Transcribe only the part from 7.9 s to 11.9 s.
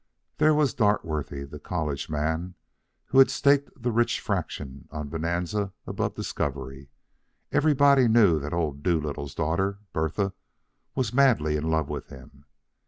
knew that old Doolittle's daughter, Bertha, was madly in love